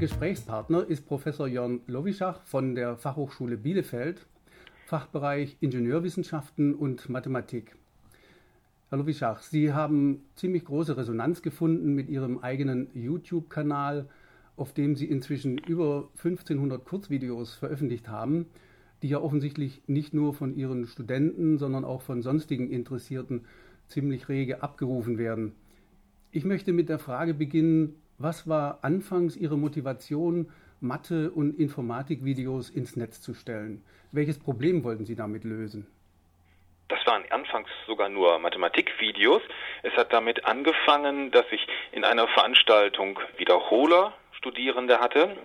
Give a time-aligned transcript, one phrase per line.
[0.00, 4.26] Gesprächspartner ist Professor Jörn Lowischach von der Fachhochschule Bielefeld,
[4.86, 7.76] Fachbereich Ingenieurwissenschaften und Mathematik.
[8.88, 14.08] Herr Lowischach, Sie haben ziemlich große Resonanz gefunden mit Ihrem eigenen YouTube-Kanal,
[14.56, 18.46] auf dem Sie inzwischen über 1500 Kurzvideos veröffentlicht haben,
[19.02, 23.42] die ja offensichtlich nicht nur von Ihren Studenten, sondern auch von sonstigen Interessierten
[23.86, 25.52] ziemlich rege abgerufen werden.
[26.30, 32.94] Ich möchte mit der Frage beginnen, was war anfangs Ihre Motivation, Mathe- und Informatikvideos ins
[32.94, 33.82] Netz zu stellen?
[34.12, 35.86] Welches Problem wollten Sie damit lösen?
[36.88, 39.42] Das waren anfangs sogar nur Mathematikvideos.
[39.82, 45.36] Es hat damit angefangen, dass ich in einer Veranstaltung Wiederholer Studierende hatte,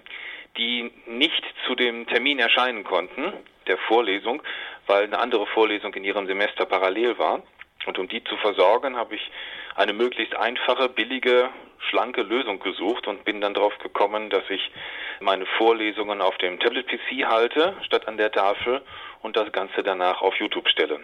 [0.58, 3.34] die nicht zu dem Termin erscheinen konnten,
[3.68, 4.42] der Vorlesung,
[4.88, 7.44] weil eine andere Vorlesung in ihrem Semester parallel war.
[7.86, 9.32] Und um die zu versorgen, habe ich
[9.76, 11.50] eine möglichst einfache, billige,
[11.90, 14.72] schlanke Lösung gesucht und bin dann darauf gekommen, dass ich
[15.20, 18.82] meine Vorlesungen auf dem Tablet-PC halte, statt an der Tafel
[19.22, 21.00] und das Ganze danach auf YouTube stelle.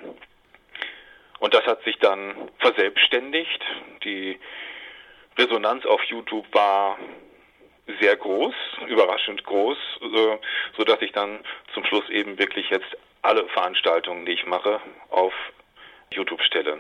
[1.40, 3.64] Und das hat sich dann verselbstständigt.
[4.04, 4.40] Die
[5.38, 7.00] Resonanz auf YouTube war
[8.00, 8.54] sehr groß,
[8.88, 9.78] überraschend groß,
[10.78, 11.40] so dass ich dann
[11.74, 15.34] zum Schluss eben wirklich jetzt alle Veranstaltungen, die ich mache, auf
[16.14, 16.80] YouTube stelle,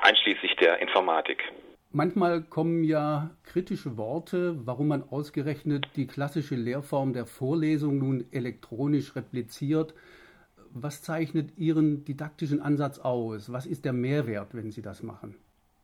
[0.00, 1.44] einschließlich der Informatik.
[1.92, 9.16] Manchmal kommen ja kritische Worte, warum man ausgerechnet die klassische Lehrform der Vorlesung nun elektronisch
[9.16, 9.92] repliziert.
[10.72, 13.52] Was zeichnet Ihren didaktischen Ansatz aus?
[13.52, 15.34] Was ist der Mehrwert, wenn Sie das machen?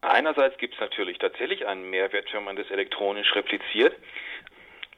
[0.01, 3.93] Einerseits gibt es natürlich tatsächlich einen Mehrwert, wenn man das elektronisch repliziert.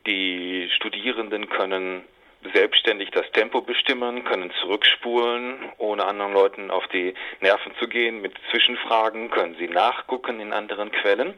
[0.07, 2.03] Die Studierenden können
[2.53, 8.21] selbstständig das Tempo bestimmen, können zurückspulen, ohne anderen Leuten auf die Nerven zu gehen.
[8.21, 11.35] Mit Zwischenfragen können sie nachgucken in anderen Quellen.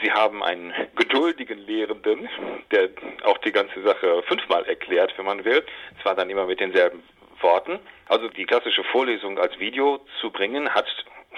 [0.00, 2.28] Sie haben einen geduldigen Lehrenden,
[2.70, 2.90] der
[3.24, 5.64] auch die ganze Sache fünfmal erklärt, wenn man will.
[6.02, 7.02] Zwar dann immer mit denselben
[7.40, 7.80] Worten.
[8.06, 10.86] Also die klassische Vorlesung als Video zu bringen, hat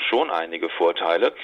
[0.09, 1.34] schon einige Vorteile.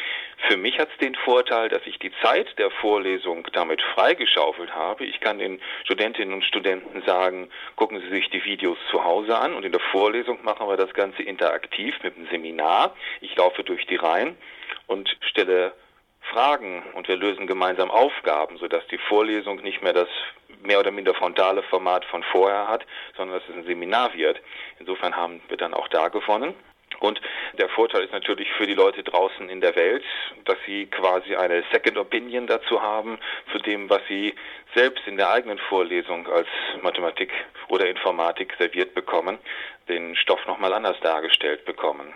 [0.49, 5.05] Für mich hat es den Vorteil, dass ich die Zeit der Vorlesung damit freigeschaufelt habe.
[5.05, 9.53] Ich kann den Studentinnen und Studenten sagen, gucken Sie sich die Videos zu Hause an
[9.53, 12.97] und in der Vorlesung machen wir das Ganze interaktiv mit einem Seminar.
[13.21, 14.39] Ich laufe durch die Reihen
[14.87, 15.75] und stelle
[16.23, 20.09] Fragen und wir lösen gemeinsam Aufgaben, sodass die Vorlesung nicht mehr das
[20.63, 22.87] mehr oder minder frontale Format von vorher hat,
[23.19, 24.41] sondern dass es ein Seminar wird.
[24.79, 26.55] Insofern haben wir dann auch da gewonnen.
[27.01, 27.21] Und
[27.59, 30.05] der Vorteil ist natürlich für die Leute draußen in der Welt,
[30.45, 33.19] dass sie quasi eine Second Opinion dazu haben,
[33.53, 34.35] zu dem, was sie
[34.75, 36.49] selbst in der eigenen Vorlesung als
[36.83, 37.31] Mathematik
[37.69, 39.39] oder Informatik serviert bekommen,
[39.89, 42.09] den Stoff nochmal anders dargestellt bekommen.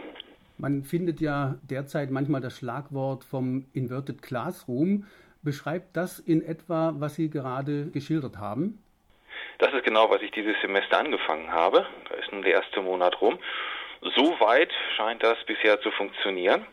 [0.59, 5.06] Man findet ja derzeit manchmal das Schlagwort vom Inverted Classroom.
[5.43, 8.78] Beschreibt das in etwa, was Sie gerade geschildert haben?
[9.59, 11.87] Das ist genau, was ich dieses Semester angefangen habe.
[12.09, 13.38] Da ist nun der erste Monat rum.
[14.03, 16.67] So weit scheint das bisher zu funktionieren.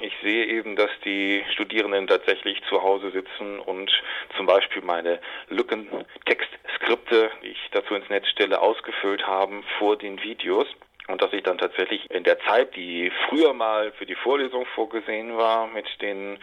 [0.00, 3.90] Ich sehe eben, dass die Studierenden tatsächlich zu Hause sitzen und
[4.34, 5.20] zum Beispiel meine
[5.50, 10.66] Lückentextskripte, die ich dazu ins Netz stelle, ausgefüllt haben vor den Videos
[11.08, 15.36] und dass ich dann tatsächlich in der Zeit, die früher mal für die Vorlesung vorgesehen
[15.36, 16.38] war, mit denen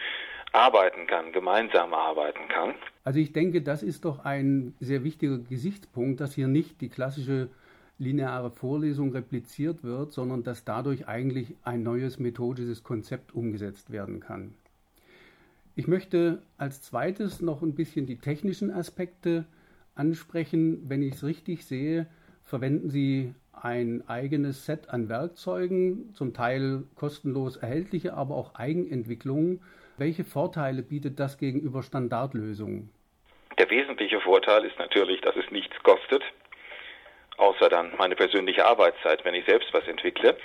[0.52, 2.76] arbeiten kann, gemeinsam arbeiten kann.
[3.02, 7.48] Also ich denke, das ist doch ein sehr wichtiger Gesichtspunkt, dass hier nicht die klassische
[7.98, 14.54] lineare Vorlesung repliziert wird, sondern dass dadurch eigentlich ein neues methodisches Konzept umgesetzt werden kann.
[15.74, 19.44] Ich möchte als zweites noch ein bisschen die technischen Aspekte
[19.94, 20.88] ansprechen.
[20.88, 22.06] Wenn ich es richtig sehe,
[22.44, 29.60] verwenden Sie ein eigenes Set an Werkzeugen, zum Teil kostenlos erhältliche, aber auch Eigenentwicklungen.
[29.96, 32.90] Welche Vorteile bietet das gegenüber Standardlösungen?
[33.58, 36.22] Der wesentliche Vorteil ist natürlich, dass es nichts kostet
[37.38, 40.36] außer dann meine persönliche Arbeitszeit, wenn ich selbst was entwickle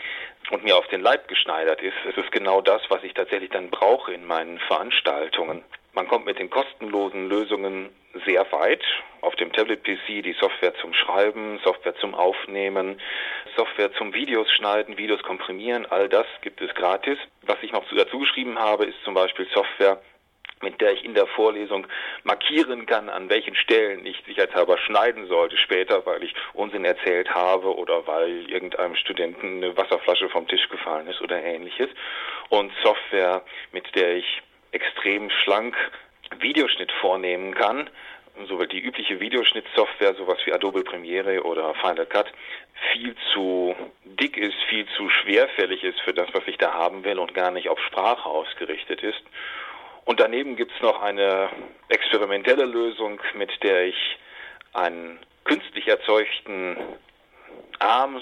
[0.52, 1.98] und mir auf den Leib geschneidert ist.
[2.10, 5.64] Es ist genau das, was ich tatsächlich dann brauche in meinen Veranstaltungen.
[5.94, 7.90] Man kommt mit den kostenlosen Lösungen
[8.26, 8.84] sehr weit.
[9.22, 13.00] Auf dem Tablet-PC die Software zum Schreiben, Software zum Aufnehmen,
[13.56, 17.18] Software zum Videos schneiden, Videos komprimieren, all das gibt es gratis.
[17.44, 20.02] Was ich noch dazu geschrieben habe, ist zum Beispiel Software
[20.64, 21.86] mit der ich in der Vorlesung
[22.24, 27.76] markieren kann, an welchen Stellen ich sicherheitshalber schneiden sollte später, weil ich Unsinn erzählt habe
[27.76, 31.90] oder weil irgendeinem Studenten eine Wasserflasche vom Tisch gefallen ist oder ähnliches.
[32.50, 35.76] Und Software, mit der ich extrem schlank
[36.40, 37.90] Videoschnitt vornehmen kann,
[38.48, 42.32] so weil die übliche Videoschnittsoftware, sowas wie Adobe Premiere oder Final Cut,
[42.92, 47.20] viel zu dick ist, viel zu schwerfällig ist für das, was ich da haben will
[47.20, 49.22] und gar nicht auf Sprache ausgerichtet ist.
[50.06, 51.50] Und daneben gibt es noch eine
[51.90, 54.18] experimentelle Lösung, mit der ich
[54.74, 56.78] einen künstlich erzeugten
[57.80, 58.22] Arm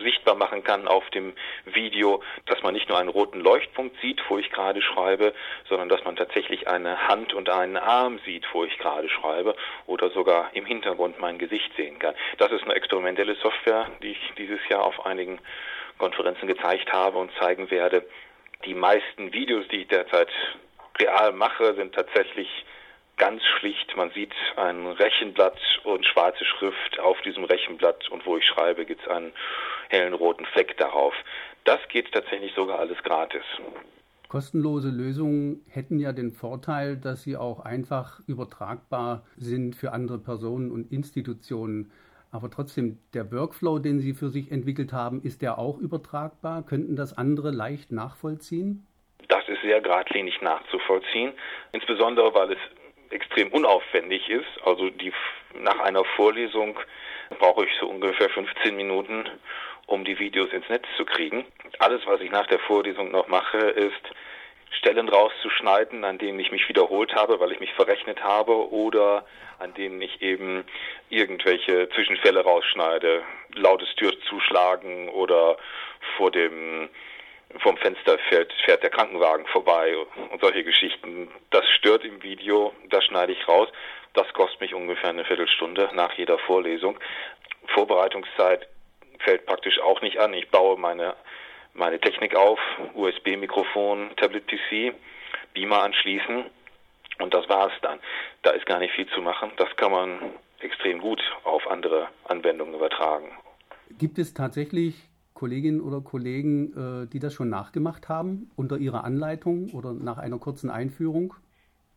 [0.00, 1.34] sichtbar machen kann auf dem
[1.66, 5.34] Video, dass man nicht nur einen roten Leuchtpunkt sieht, wo ich gerade schreibe,
[5.68, 9.54] sondern dass man tatsächlich eine Hand und einen Arm sieht, wo ich gerade schreibe
[9.86, 12.14] oder sogar im Hintergrund mein Gesicht sehen kann.
[12.38, 15.38] Das ist eine experimentelle Software, die ich dieses Jahr auf einigen
[15.98, 18.06] Konferenzen gezeigt habe und zeigen werde.
[18.64, 20.28] Die meisten Videos, die ich derzeit
[20.98, 22.48] real mache, sind tatsächlich
[23.16, 23.96] ganz schlicht.
[23.96, 29.02] Man sieht ein Rechenblatt und schwarze Schrift auf diesem Rechenblatt und wo ich schreibe, gibt
[29.02, 29.32] es einen
[29.88, 31.14] hellen roten Fleck darauf.
[31.64, 33.44] Das geht tatsächlich sogar alles gratis.
[34.28, 40.72] Kostenlose Lösungen hätten ja den Vorteil, dass sie auch einfach übertragbar sind für andere Personen
[40.72, 41.92] und Institutionen.
[42.32, 46.64] Aber trotzdem, der Workflow, den Sie für sich entwickelt haben, ist der auch übertragbar?
[46.64, 48.84] Könnten das andere leicht nachvollziehen?
[49.28, 51.32] Das ist sehr geradlinig nachzuvollziehen,
[51.72, 52.58] insbesondere weil es
[53.10, 54.46] extrem unaufwendig ist.
[54.64, 55.12] Also die,
[55.54, 56.78] nach einer Vorlesung
[57.38, 59.28] brauche ich so ungefähr 15 Minuten,
[59.86, 61.44] um die Videos ins Netz zu kriegen.
[61.78, 64.02] Alles, was ich nach der Vorlesung noch mache, ist
[64.70, 69.24] Stellen rauszuschneiden, an denen ich mich wiederholt habe, weil ich mich verrechnet habe oder
[69.58, 70.64] an denen ich eben
[71.10, 73.22] irgendwelche Zwischenfälle rausschneide,
[73.54, 75.56] lautes Tür zuschlagen oder
[76.16, 76.88] vor dem
[77.60, 79.96] vom Fenster fährt, fährt der Krankenwagen vorbei
[80.30, 81.28] und solche Geschichten.
[81.50, 83.68] Das stört im Video, das schneide ich raus.
[84.14, 86.98] Das kostet mich ungefähr eine Viertelstunde nach jeder Vorlesung.
[87.68, 88.68] Vorbereitungszeit
[89.20, 90.32] fällt praktisch auch nicht an.
[90.34, 91.14] Ich baue meine,
[91.72, 92.60] meine Technik auf,
[92.94, 94.94] USB-Mikrofon, Tablet-PC,
[95.54, 96.44] Beamer anschließen
[97.18, 97.98] und das war's dann.
[98.42, 99.50] Da ist gar nicht viel zu machen.
[99.56, 100.18] Das kann man
[100.60, 103.32] extrem gut auf andere Anwendungen übertragen.
[103.98, 104.94] Gibt es tatsächlich
[105.34, 110.38] Kolleginnen oder Kollegen, äh, die das schon nachgemacht haben unter ihrer Anleitung oder nach einer
[110.38, 111.34] kurzen Einführung?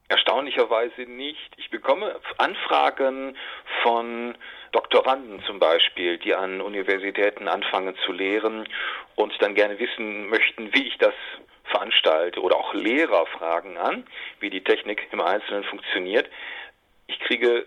[0.10, 1.54] Erstaunlicherweise nicht.
[1.57, 3.36] Ich bekomme Anfragen
[3.84, 4.36] von
[4.72, 8.68] Doktoranden zum Beispiel, die an Universitäten anfangen zu lehren
[9.16, 11.13] und dann gerne wissen möchten, wie ich das
[11.66, 12.42] veranstalte.
[12.42, 14.06] Oder auch Lehrer fragen an,
[14.39, 16.30] wie die Technik im Einzelnen funktioniert.
[17.07, 17.66] Ich kriege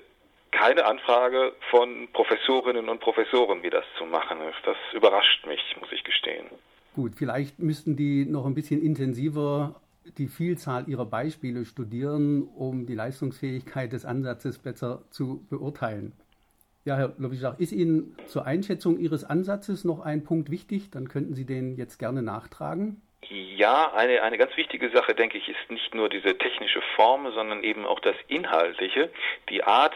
[0.51, 4.59] keine Anfrage von Professorinnen und Professoren, wie das zu machen ist.
[4.65, 6.47] Das überrascht mich, muss ich gestehen.
[6.95, 9.81] Gut, vielleicht müssten die noch ein bisschen intensiver
[10.19, 16.13] die Vielzahl ihrer Beispiele studieren, um die Leistungsfähigkeit des Ansatzes besser zu beurteilen.
[16.85, 20.91] Ja, Herr Lovischach, ist Ihnen zur Einschätzung Ihres Ansatzes noch ein Punkt wichtig?
[20.91, 23.03] Dann könnten Sie den jetzt gerne nachtragen.
[23.29, 27.63] Ja, eine, eine ganz wichtige Sache, denke ich, ist nicht nur diese technische Form, sondern
[27.63, 29.11] eben auch das Inhaltliche,
[29.51, 29.95] die Art,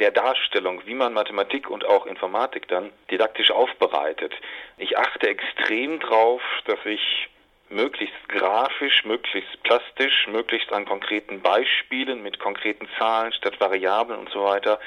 [0.00, 4.34] der Darstellung, wie man Mathematik und auch Informatik dann didaktisch aufbereitet.
[4.76, 7.28] Ich achte extrem drauf, dass ich
[7.68, 14.44] möglichst grafisch, möglichst plastisch, möglichst an konkreten Beispielen mit konkreten Zahlen statt Variablen und so
[14.44, 14.78] weiter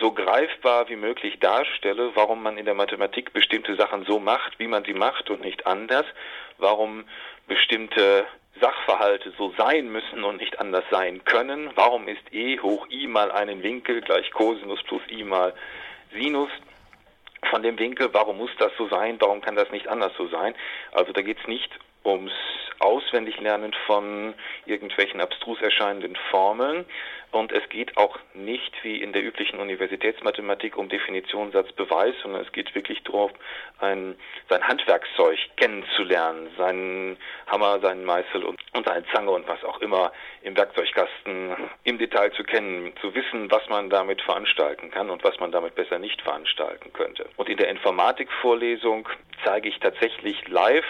[0.00, 4.66] so greifbar wie möglich darstelle, warum man in der Mathematik bestimmte Sachen so macht, wie
[4.66, 6.04] man sie macht und nicht anders,
[6.58, 7.04] warum
[7.46, 8.26] bestimmte
[8.60, 11.70] Sachverhalte so sein müssen und nicht anders sein können.
[11.74, 15.54] Warum ist e hoch i mal einen Winkel gleich Cosinus plus i mal
[16.12, 16.50] Sinus
[17.50, 18.10] von dem Winkel?
[18.12, 19.16] Warum muss das so sein?
[19.20, 20.54] Warum kann das nicht anders so sein?
[20.92, 21.70] Also da geht es nicht
[22.04, 22.32] ums
[22.80, 24.34] Auswendiglernen von
[24.66, 26.84] irgendwelchen abstrus erscheinenden Formeln.
[27.30, 32.42] Und es geht auch nicht wie in der üblichen Universitätsmathematik um Definition, Satz, Beweis, sondern
[32.42, 33.32] es geht wirklich darum,
[33.80, 34.14] ein,
[34.48, 37.16] sein Handwerkszeug kennenzulernen, seinen
[37.48, 42.30] Hammer, seinen Meißel und, und seine Zange und was auch immer im Werkzeugkasten im Detail
[42.34, 46.22] zu kennen, zu wissen, was man damit veranstalten kann und was man damit besser nicht
[46.22, 47.28] veranstalten könnte.
[47.36, 49.08] Und in der Informatikvorlesung
[49.42, 50.84] zeige ich tatsächlich live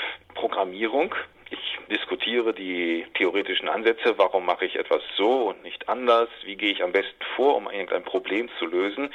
[0.45, 1.15] Programmierung.
[1.49, 6.71] Ich diskutiere die theoretischen Ansätze, warum mache ich etwas so und nicht anders, wie gehe
[6.71, 9.09] ich am besten vor, um irgendein Problem zu lösen,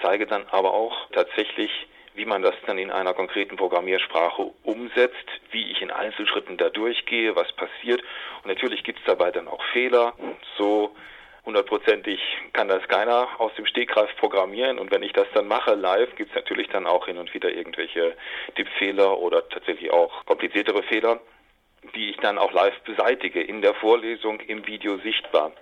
[0.00, 1.70] zeige dann aber auch tatsächlich,
[2.14, 7.36] wie man das dann in einer konkreten Programmiersprache umsetzt, wie ich in Einzelschritten da durchgehe,
[7.36, 8.00] was passiert.
[8.42, 10.14] Und natürlich gibt es dabei dann auch Fehler.
[10.56, 10.96] So
[11.44, 12.20] hundertprozentig
[12.52, 16.30] kann das keiner aus dem Stegreif programmieren und wenn ich das dann mache live, gibt
[16.30, 18.16] es natürlich dann auch hin und wieder irgendwelche
[18.54, 21.20] Tippfehler oder tatsächlich auch kompliziertere Fehler,
[21.94, 25.52] die ich dann auch live beseitige, in der Vorlesung, im Video sichtbar.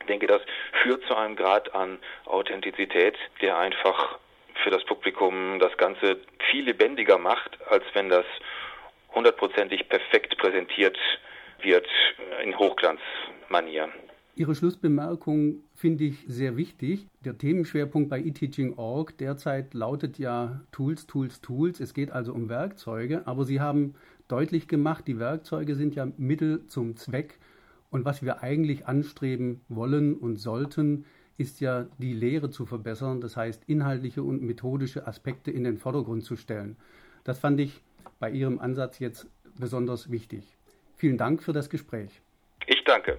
[0.00, 0.42] Ich denke, das
[0.82, 4.18] führt zu einem Grad an Authentizität, der einfach
[4.62, 8.24] für das Publikum das Ganze viel lebendiger macht, als wenn das
[9.14, 10.98] hundertprozentig perfekt präsentiert
[11.60, 11.86] wird
[12.42, 13.90] in Hochglanzmanier.
[14.38, 17.08] Ihre Schlussbemerkung finde ich sehr wichtig.
[17.24, 21.80] Der Themenschwerpunkt bei eTeaching.org derzeit lautet ja Tools, Tools, Tools.
[21.80, 23.96] Es geht also um Werkzeuge, aber Sie haben
[24.28, 27.40] deutlich gemacht, die Werkzeuge sind ja Mittel zum Zweck
[27.90, 31.04] Und was wir eigentlich anstreben wollen und sollten,
[31.36, 36.22] ist ja die Lehre zu verbessern, das heißt inhaltliche und methodische Aspekte in den Vordergrund
[36.22, 36.76] zu stellen.
[37.24, 37.82] Das fand ich
[38.20, 39.26] bei Ihrem Ansatz jetzt
[39.58, 40.56] besonders wichtig.
[40.94, 42.22] Vielen Dank für das Gespräch.
[42.68, 43.18] Ich danke.